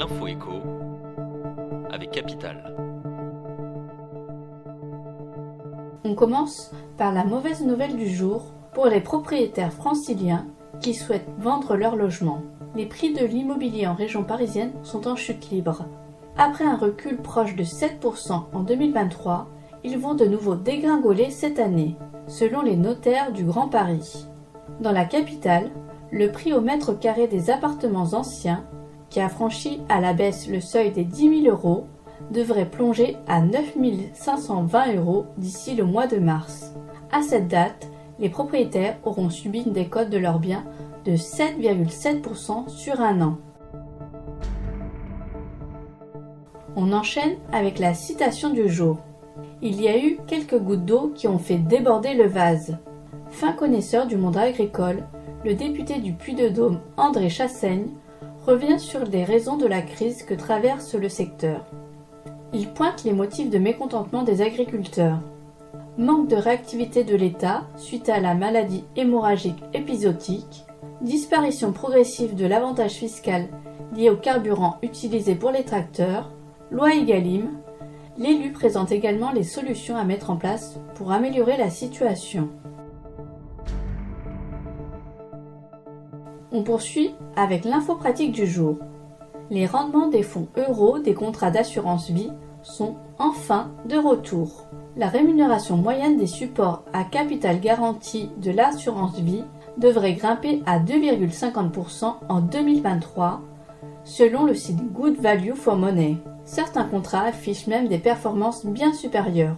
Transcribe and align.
l'info 0.00 0.26
écho 0.28 0.62
avec 1.90 2.10
Capital. 2.10 2.74
On 6.04 6.14
commence 6.14 6.70
par 6.96 7.12
la 7.12 7.22
mauvaise 7.24 7.62
nouvelle 7.62 7.98
du 7.98 8.08
jour 8.08 8.54
pour 8.72 8.86
les 8.86 9.02
propriétaires 9.02 9.74
franciliens 9.74 10.46
qui 10.80 10.94
souhaitent 10.94 11.28
vendre 11.36 11.76
leur 11.76 11.96
logement. 11.96 12.40
Les 12.74 12.86
prix 12.86 13.12
de 13.12 13.26
l'immobilier 13.26 13.86
en 13.86 13.92
région 13.92 14.24
parisienne 14.24 14.72
sont 14.84 15.06
en 15.06 15.16
chute 15.16 15.50
libre. 15.50 15.84
Après 16.38 16.64
un 16.64 16.78
recul 16.78 17.18
proche 17.18 17.54
de 17.54 17.64
7% 17.64 18.44
en 18.54 18.60
2023, 18.60 19.48
ils 19.84 19.98
vont 19.98 20.14
de 20.14 20.24
nouveau 20.24 20.54
dégringoler 20.54 21.30
cette 21.30 21.58
année, 21.58 21.96
selon 22.26 22.62
les 22.62 22.76
notaires 22.76 23.32
du 23.32 23.44
Grand 23.44 23.68
Paris. 23.68 24.26
Dans 24.80 24.92
la 24.92 25.04
capitale, 25.04 25.70
le 26.10 26.32
prix 26.32 26.54
au 26.54 26.62
mètre 26.62 26.98
carré 26.98 27.26
des 27.26 27.50
appartements 27.50 28.14
anciens, 28.14 28.64
qui 29.10 29.20
a 29.20 29.28
franchi 29.28 29.80
à 29.88 30.00
la 30.00 30.14
baisse 30.14 30.48
le 30.48 30.60
seuil 30.60 30.92
des 30.92 31.04
10 31.04 31.42
000 31.42 31.54
euros, 31.54 31.86
devrait 32.30 32.70
plonger 32.70 33.16
à 33.26 33.40
9 33.40 33.76
520 34.14 34.94
euros 34.94 35.26
d'ici 35.36 35.74
le 35.74 35.84
mois 35.84 36.06
de 36.06 36.18
mars. 36.18 36.72
À 37.12 37.22
cette 37.22 37.48
date, 37.48 37.88
les 38.18 38.28
propriétaires 38.28 38.98
auront 39.04 39.30
subi 39.30 39.62
une 39.62 39.72
décote 39.72 40.10
de 40.10 40.18
leurs 40.18 40.38
biens 40.38 40.64
de 41.04 41.12
7,7% 41.12 42.68
sur 42.68 43.00
un 43.00 43.20
an. 43.20 43.38
On 46.76 46.92
enchaîne 46.92 47.36
avec 47.52 47.78
la 47.78 47.94
citation 47.94 48.50
du 48.50 48.68
jour. 48.68 48.98
Il 49.60 49.80
y 49.80 49.88
a 49.88 49.98
eu 49.98 50.18
quelques 50.26 50.58
gouttes 50.58 50.84
d'eau 50.84 51.12
qui 51.14 51.26
ont 51.26 51.38
fait 51.38 51.58
déborder 51.58 52.14
le 52.14 52.26
vase. 52.26 52.78
Fin 53.30 53.52
connaisseur 53.52 54.06
du 54.06 54.16
monde 54.16 54.36
agricole, 54.36 55.04
le 55.44 55.54
député 55.54 55.98
du 55.98 56.12
Puy-de-Dôme 56.12 56.80
André 56.96 57.28
Chassaigne 57.28 57.88
revient 58.46 58.78
sur 58.78 59.04
les 59.04 59.24
raisons 59.24 59.56
de 59.56 59.66
la 59.66 59.82
crise 59.82 60.22
que 60.22 60.34
traverse 60.34 60.94
le 60.94 61.08
secteur. 61.08 61.66
Il 62.52 62.72
pointe 62.72 63.04
les 63.04 63.12
motifs 63.12 63.50
de 63.50 63.58
mécontentement 63.58 64.22
des 64.22 64.42
agriculteurs. 64.42 65.20
Manque 65.98 66.28
de 66.28 66.36
réactivité 66.36 67.04
de 67.04 67.14
l'État 67.14 67.64
suite 67.76 68.08
à 68.08 68.20
la 68.20 68.34
maladie 68.34 68.84
hémorragique 68.96 69.62
épisodique, 69.74 70.64
disparition 71.02 71.72
progressive 71.72 72.34
de 72.34 72.46
l'avantage 72.46 72.92
fiscal 72.92 73.48
lié 73.94 74.10
au 74.10 74.16
carburant 74.16 74.78
utilisé 74.82 75.34
pour 75.34 75.50
les 75.50 75.64
tracteurs, 75.64 76.30
loi 76.70 76.94
Egalim, 76.94 77.58
l'élu 78.18 78.52
présente 78.52 78.92
également 78.92 79.32
les 79.32 79.42
solutions 79.42 79.96
à 79.96 80.04
mettre 80.04 80.30
en 80.30 80.36
place 80.36 80.78
pour 80.94 81.12
améliorer 81.12 81.56
la 81.56 81.70
situation. 81.70 82.48
On 86.52 86.62
poursuit 86.62 87.14
avec 87.36 87.64
l'info 87.64 87.94
pratique 87.94 88.32
du 88.32 88.46
jour. 88.46 88.78
Les 89.50 89.66
rendements 89.66 90.08
des 90.08 90.22
fonds 90.22 90.48
euros 90.56 90.98
des 90.98 91.14
contrats 91.14 91.50
d'assurance 91.50 92.10
vie 92.10 92.30
sont 92.62 92.96
enfin 93.18 93.70
de 93.86 93.96
retour. 93.96 94.66
La 94.96 95.08
rémunération 95.08 95.76
moyenne 95.76 96.16
des 96.16 96.26
supports 96.26 96.84
à 96.92 97.04
capital 97.04 97.60
garanti 97.60 98.30
de 98.38 98.50
l'assurance 98.50 99.18
vie 99.18 99.44
devrait 99.78 100.14
grimper 100.14 100.62
à 100.66 100.78
2,50% 100.78 102.14
en 102.28 102.40
2023 102.40 103.42
selon 104.04 104.44
le 104.44 104.54
site 104.54 104.92
Good 104.92 105.20
Value 105.20 105.54
for 105.54 105.76
Money. 105.76 106.16
Certains 106.44 106.84
contrats 106.84 107.26
affichent 107.26 107.66
même 107.66 107.88
des 107.88 107.98
performances 107.98 108.66
bien 108.66 108.92
supérieures, 108.92 109.56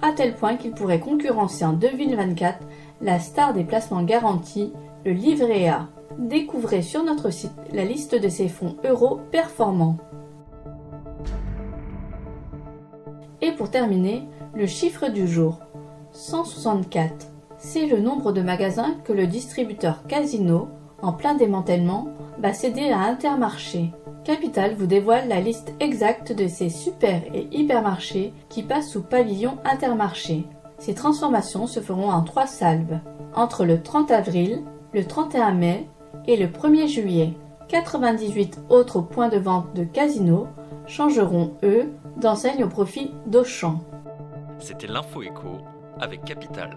à 0.00 0.12
tel 0.12 0.34
point 0.34 0.56
qu'ils 0.56 0.72
pourraient 0.72 1.00
concurrencer 1.00 1.64
en 1.64 1.72
2024 1.72 2.58
la 3.00 3.20
star 3.20 3.52
des 3.52 3.64
placements 3.64 4.02
garantis, 4.02 4.72
le 5.04 5.12
livret 5.12 5.68
A. 5.68 5.88
Découvrez 6.18 6.82
sur 6.82 7.04
notre 7.04 7.30
site 7.30 7.52
la 7.72 7.84
liste 7.84 8.14
de 8.14 8.28
ces 8.28 8.48
fonds 8.48 8.76
euros 8.84 9.20
performants. 9.30 9.96
Et 13.40 13.52
pour 13.52 13.70
terminer, 13.70 14.28
le 14.54 14.66
chiffre 14.66 15.08
du 15.08 15.26
jour 15.26 15.60
164. 16.12 17.26
C'est 17.58 17.86
le 17.86 18.00
nombre 18.00 18.32
de 18.32 18.42
magasins 18.42 18.96
que 19.04 19.12
le 19.12 19.26
distributeur 19.26 20.06
Casino, 20.06 20.68
en 21.00 21.12
plein 21.12 21.34
démantèlement, 21.34 22.08
va 22.38 22.52
céder 22.52 22.90
à 22.90 23.00
Intermarché. 23.00 23.92
Capital 24.24 24.74
vous 24.74 24.86
dévoile 24.86 25.28
la 25.28 25.40
liste 25.40 25.72
exacte 25.80 26.32
de 26.32 26.46
ces 26.46 26.68
super 26.68 27.22
et 27.34 27.48
hypermarchés 27.50 28.32
qui 28.48 28.62
passent 28.62 28.90
sous 28.90 29.02
pavillon 29.02 29.58
Intermarché. 29.64 30.44
Ces 30.78 30.94
transformations 30.94 31.66
se 31.66 31.80
feront 31.80 32.10
en 32.10 32.22
trois 32.22 32.46
salves, 32.46 33.00
entre 33.34 33.64
le 33.64 33.82
30 33.82 34.10
avril, 34.10 34.62
le 34.92 35.04
31 35.04 35.52
mai 35.52 35.88
et 36.26 36.36
le 36.36 36.46
1er 36.46 36.88
juillet. 36.88 37.34
98 37.68 38.60
autres 38.68 39.00
points 39.00 39.28
de 39.28 39.38
vente 39.38 39.74
de 39.74 39.84
Casino 39.84 40.46
changeront, 40.86 41.54
eux, 41.62 41.90
d'enseigne 42.16 42.64
au 42.64 42.68
profit 42.68 43.12
d'Auchan. 43.26 43.80
C'était 44.58 44.86
l'info 44.86 45.22
avec 46.00 46.24
Capital. 46.24 46.76